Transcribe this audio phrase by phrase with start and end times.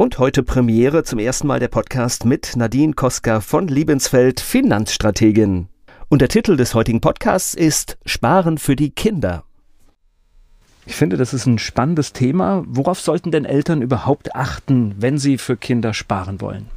[0.00, 5.68] Und heute Premiere zum ersten Mal der Podcast mit Nadine Koska von Liebensfeld, Finanzstrategin.
[6.08, 9.44] Und der Titel des heutigen Podcasts ist Sparen für die Kinder.
[10.86, 12.64] Ich finde, das ist ein spannendes Thema.
[12.66, 16.70] Worauf sollten denn Eltern überhaupt achten, wenn sie für Kinder sparen wollen?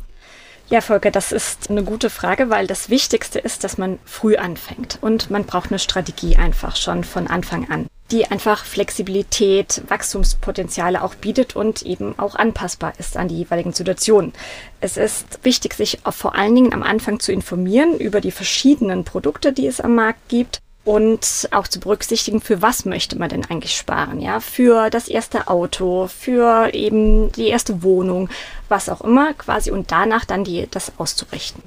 [0.69, 4.97] Ja, Volker, das ist eine gute Frage, weil das Wichtigste ist, dass man früh anfängt.
[4.99, 11.16] Und man braucht eine Strategie einfach schon von Anfang an die einfach Flexibilität, Wachstumspotenziale auch
[11.16, 14.34] bietet und eben auch anpassbar ist an die jeweiligen Situationen.
[14.81, 19.53] Es ist wichtig, sich vor allen Dingen am Anfang zu informieren über die verschiedenen Produkte,
[19.53, 23.75] die es am Markt gibt und auch zu berücksichtigen, für was möchte man denn eigentlich
[23.75, 24.42] sparen, ja?
[24.42, 28.30] Für das erste Auto, für eben die erste Wohnung,
[28.69, 31.64] was auch immer quasi und danach dann die, das auszurichten.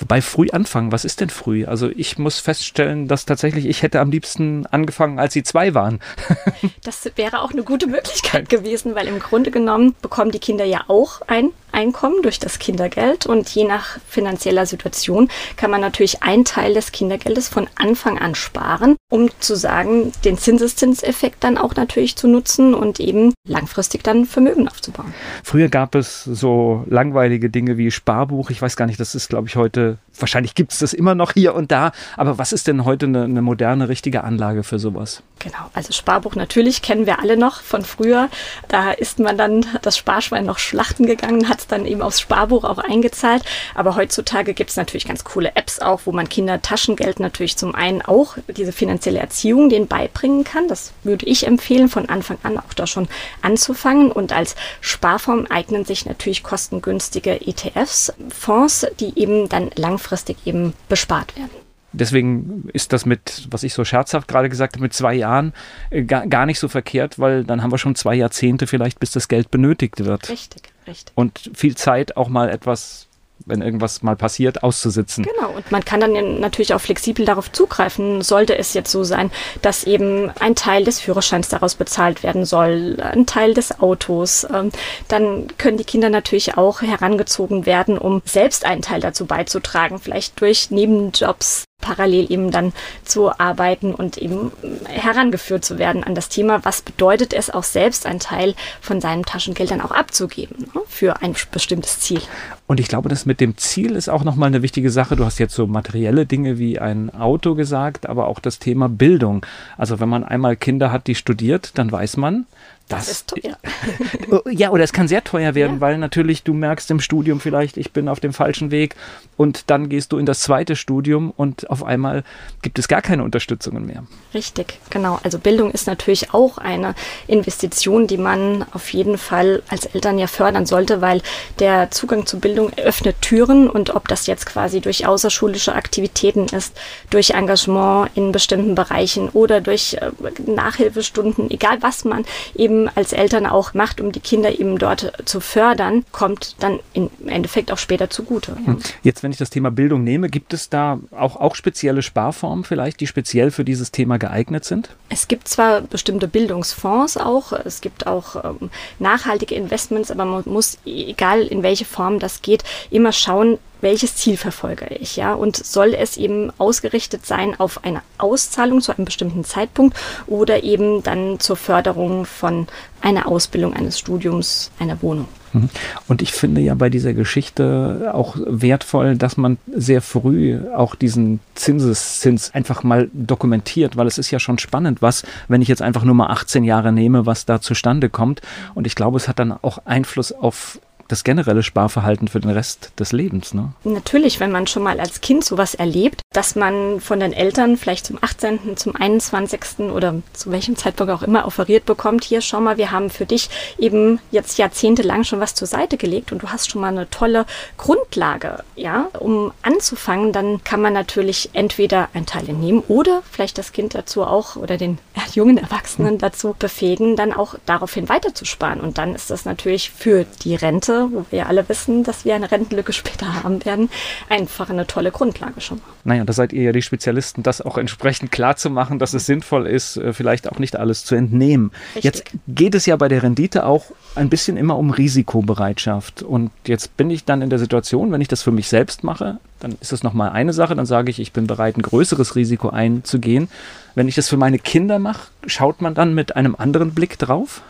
[0.00, 1.66] Wobei früh anfangen, was ist denn früh?
[1.66, 6.00] Also ich muss feststellen, dass tatsächlich ich hätte am liebsten angefangen, als sie zwei waren.
[6.84, 10.84] das wäre auch eine gute Möglichkeit gewesen, weil im Grunde genommen bekommen die Kinder ja
[10.88, 16.46] auch ein Einkommen durch das Kindergeld und je nach finanzieller Situation kann man natürlich einen
[16.46, 22.16] Teil des Kindergeldes von Anfang an sparen, um zu sagen, den Zinseszinseffekt dann auch natürlich
[22.16, 25.12] zu nutzen und eben langfristig dann Vermögen aufzubauen.
[25.42, 28.50] Früher gab es so langweilige Dinge wie Sparbuch.
[28.50, 31.32] Ich weiß gar nicht, das ist, glaube ich, heute, wahrscheinlich gibt es das immer noch
[31.32, 31.90] hier und da.
[32.16, 35.22] Aber was ist denn heute eine, eine moderne, richtige Anlage für sowas?
[35.40, 38.28] Genau, also Sparbuch natürlich kennen wir alle noch von früher.
[38.68, 42.62] Da ist man dann das Sparschwein noch schlachten gegangen, hat es dann eben aufs Sparbuch
[42.62, 43.42] auch eingezahlt.
[43.74, 47.74] Aber heutzutage gibt es natürlich ganz coole Apps auch, wo man Kinder Taschengeld natürlich zum
[47.74, 50.68] einen auch diese finanzielle Erziehung denen beibringen kann.
[50.68, 53.08] Das würde ich empfehlen, von Anfang an auch da schon
[53.42, 54.12] anzufangen.
[54.12, 61.36] Und als Sparform eignen sich natürlich kostengünstige ETFs, Fonds, die eben dann langfristig eben bespart
[61.36, 61.50] werden.
[61.92, 65.52] Deswegen ist das mit, was ich so scherzhaft gerade gesagt habe, mit zwei Jahren
[65.90, 69.10] äh, gar, gar nicht so verkehrt, weil dann haben wir schon zwei Jahrzehnte vielleicht, bis
[69.10, 70.28] das Geld benötigt wird.
[70.28, 71.12] Richtig, richtig.
[71.16, 73.08] Und viel Zeit auch mal etwas
[73.46, 75.24] wenn irgendwas mal passiert, auszusitzen.
[75.24, 79.30] Genau, und man kann dann natürlich auch flexibel darauf zugreifen, sollte es jetzt so sein,
[79.62, 84.46] dass eben ein Teil des Führerscheins daraus bezahlt werden soll, ein Teil des Autos.
[84.52, 84.70] Ähm,
[85.08, 90.40] dann können die Kinder natürlich auch herangezogen werden, um selbst einen Teil dazu beizutragen, vielleicht
[90.40, 92.72] durch Nebenjobs parallel eben dann
[93.04, 94.52] zu arbeiten und eben
[94.86, 99.24] herangeführt zu werden an das Thema, was bedeutet es auch selbst einen Teil von seinem
[99.24, 102.20] Taschengeld dann auch abzugeben ne, für ein bestimmtes Ziel.
[102.66, 105.16] Und ich glaube, das mit dem Ziel ist auch nochmal eine wichtige Sache.
[105.16, 109.44] Du hast jetzt so materielle Dinge wie ein Auto gesagt, aber auch das Thema Bildung.
[109.76, 112.46] Also wenn man einmal Kinder hat, die studiert, dann weiß man,
[112.90, 114.42] das, das, ist teuer.
[114.50, 115.80] ja, oder es kann sehr teuer werden, ja.
[115.80, 118.96] weil natürlich du merkst im Studium vielleicht, ich bin auf dem falschen Weg
[119.36, 122.24] und dann gehst du in das zweite Studium und auf einmal
[122.62, 124.04] gibt es gar keine Unterstützungen mehr.
[124.34, 125.18] Richtig, genau.
[125.22, 126.94] Also Bildung ist natürlich auch eine
[127.26, 131.22] Investition, die man auf jeden Fall als Eltern ja fördern sollte, weil
[131.58, 136.76] der Zugang zu Bildung öffnet Türen und ob das jetzt quasi durch außerschulische Aktivitäten ist,
[137.10, 140.10] durch Engagement in bestimmten Bereichen oder durch äh,
[140.44, 142.24] Nachhilfestunden, egal was man
[142.54, 147.10] eben als Eltern auch macht, um die Kinder eben dort zu fördern, kommt dann im
[147.26, 148.52] Endeffekt auch später zugute.
[148.52, 148.66] Ja.
[148.72, 148.78] Hm.
[149.02, 153.00] Jetzt, wenn ich das Thema Bildung nehme, gibt es da auch, auch spezielle Sparformen vielleicht,
[153.00, 154.90] die speziell für dieses Thema geeignet sind?
[155.08, 160.78] Es gibt zwar bestimmte Bildungsfonds auch, es gibt auch ähm, nachhaltige Investments, aber man muss,
[160.84, 165.94] egal in welche Form das geht, immer schauen, welches Ziel verfolge ich, ja, und soll
[165.94, 169.96] es eben ausgerichtet sein auf eine Auszahlung zu einem bestimmten Zeitpunkt
[170.26, 172.66] oder eben dann zur Förderung von
[173.00, 175.28] einer Ausbildung, eines Studiums, einer Wohnung.
[175.52, 175.68] Mhm.
[176.06, 181.40] Und ich finde ja bei dieser Geschichte auch wertvoll, dass man sehr früh auch diesen
[181.54, 186.04] Zinseszins einfach mal dokumentiert, weil es ist ja schon spannend, was, wenn ich jetzt einfach
[186.04, 188.40] nur mal 18 Jahre nehme, was da zustande kommt.
[188.74, 190.78] Und ich glaube, es hat dann auch Einfluss auf
[191.10, 193.52] das generelle Sparverhalten für den Rest des Lebens.
[193.52, 193.72] Ne?
[193.84, 198.06] Natürlich, wenn man schon mal als Kind sowas erlebt, dass man von den Eltern vielleicht
[198.06, 199.90] zum 18., zum 21.
[199.92, 203.50] oder zu welchem Zeitpunkt auch immer offeriert bekommt, hier schau mal, wir haben für dich
[203.78, 207.46] eben jetzt jahrzehntelang schon was zur Seite gelegt und du hast schon mal eine tolle
[207.76, 213.72] Grundlage, ja, um anzufangen, dann kann man natürlich entweder einen Teil entnehmen oder vielleicht das
[213.72, 214.98] Kind dazu auch oder den
[215.34, 218.80] jungen Erwachsenen dazu befähigen, dann auch daraufhin weiterzusparen.
[218.80, 222.24] Und dann ist das natürlich für die Rente Rente, wo wir ja alle wissen, dass
[222.24, 223.88] wir eine Rentenlücke später haben werden,
[224.28, 225.80] einfach eine tolle Grundlage schon.
[226.04, 229.26] Naja, da seid ihr ja die Spezialisten, das auch entsprechend klar zu machen, dass es
[229.26, 231.72] sinnvoll ist, äh, vielleicht auch nicht alles zu entnehmen.
[231.94, 232.04] Richtig.
[232.04, 236.22] Jetzt geht es ja bei der Rendite auch ein bisschen immer um Risikobereitschaft.
[236.22, 239.38] Und jetzt bin ich dann in der Situation, wenn ich das für mich selbst mache,
[239.60, 242.70] dann ist das nochmal eine Sache, dann sage ich, ich bin bereit, ein größeres Risiko
[242.70, 243.48] einzugehen.
[243.94, 247.62] Wenn ich das für meine Kinder mache, schaut man dann mit einem anderen Blick drauf?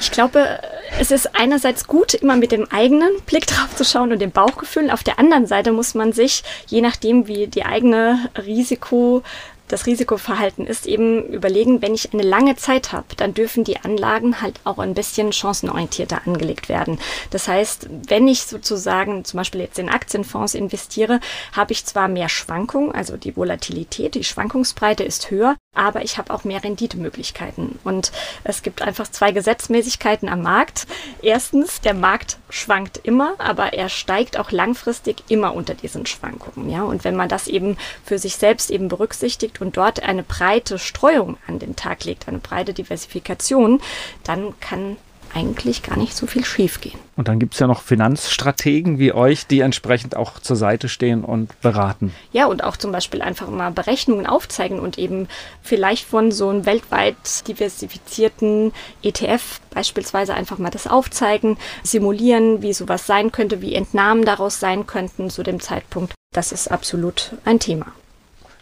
[0.00, 0.58] Ich glaube,
[0.98, 4.90] es ist einerseits gut, immer mit dem eigenen Blick drauf zu schauen und dem Bauchgefühl.
[4.90, 9.22] Auf der anderen Seite muss man sich, je nachdem, wie die eigene Risiko
[9.68, 14.40] das Risikoverhalten ist eben überlegen, wenn ich eine lange Zeit habe, dann dürfen die Anlagen
[14.40, 16.98] halt auch ein bisschen chancenorientierter angelegt werden.
[17.30, 21.20] Das heißt, wenn ich sozusagen zum Beispiel jetzt in Aktienfonds investiere,
[21.52, 26.32] habe ich zwar mehr Schwankungen, also die Volatilität, die Schwankungsbreite ist höher, aber ich habe
[26.32, 27.78] auch mehr Renditemöglichkeiten.
[27.84, 28.12] Und
[28.44, 30.86] es gibt einfach zwei Gesetzmäßigkeiten am Markt.
[31.22, 36.70] Erstens, der Markt schwankt immer, aber er steigt auch langfristig immer unter diesen Schwankungen.
[36.70, 36.82] Ja?
[36.82, 41.36] Und wenn man das eben für sich selbst eben berücksichtigt und dort eine breite Streuung
[41.46, 43.80] an den Tag legt, eine breite Diversifikation,
[44.24, 44.96] dann kann
[45.36, 46.98] eigentlich gar nicht so viel schiefgehen.
[47.14, 51.24] Und dann gibt es ja noch Finanzstrategen wie euch, die entsprechend auch zur Seite stehen
[51.24, 52.14] und beraten.
[52.32, 55.28] Ja, und auch zum Beispiel einfach mal Berechnungen aufzeigen und eben
[55.62, 58.72] vielleicht von so einem weltweit diversifizierten
[59.02, 64.86] ETF beispielsweise einfach mal das aufzeigen, simulieren, wie sowas sein könnte, wie Entnahmen daraus sein
[64.86, 66.14] könnten zu dem Zeitpunkt.
[66.32, 67.92] Das ist absolut ein Thema.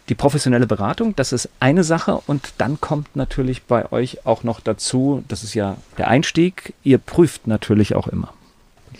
[0.09, 4.61] Die professionelle Beratung, das ist eine Sache und dann kommt natürlich bei euch auch noch
[4.61, 8.35] dazu, das ist ja der Einstieg, ihr prüft natürlich auch immer.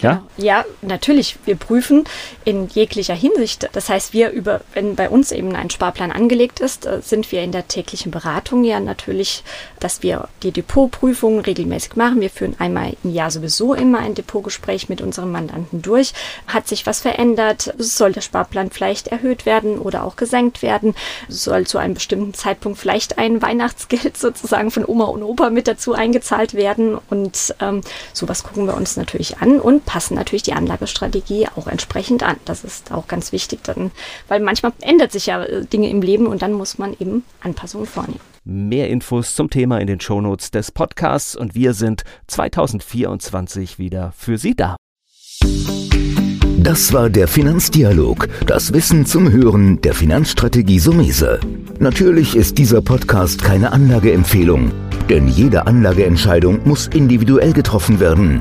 [0.01, 0.23] Ja?
[0.37, 1.37] ja, natürlich.
[1.45, 2.05] Wir prüfen
[2.45, 3.69] in jeglicher Hinsicht.
[3.73, 7.43] Das heißt, wir über, wenn bei uns eben ein Sparplan angelegt ist, äh, sind wir
[7.43, 9.45] in der täglichen Beratung ja natürlich,
[9.81, 12.21] dass wir die Depotprüfung regelmäßig machen.
[12.21, 16.13] Wir führen einmal im Jahr sowieso immer ein Depotgespräch mit unserem Mandanten durch.
[16.47, 17.75] Hat sich was verändert?
[17.79, 20.95] Soll der Sparplan vielleicht erhöht werden oder auch gesenkt werden?
[21.29, 25.95] Soll zu einem bestimmten Zeitpunkt vielleicht ein Weihnachtsgeld sozusagen von Oma und Opa mit dazu
[25.95, 26.99] eingezahlt werden?
[27.11, 27.83] Und ähm,
[28.13, 32.37] sowas gucken wir uns natürlich an und passen natürlich die Anlagestrategie auch entsprechend an.
[32.45, 33.91] Das ist auch ganz wichtig, dann,
[34.29, 37.87] weil manchmal ändert sich ja äh, Dinge im Leben und dann muss man eben Anpassungen
[37.87, 38.21] vornehmen.
[38.45, 44.37] Mehr Infos zum Thema in den Shownotes des Podcasts und wir sind 2024 wieder für
[44.37, 44.77] Sie da.
[46.59, 51.39] Das war der Finanzdialog, das Wissen zum Hören der Finanzstrategie Sumese.
[51.79, 54.73] Natürlich ist dieser Podcast keine Anlageempfehlung,
[55.11, 58.41] denn jede Anlageentscheidung muss individuell getroffen werden.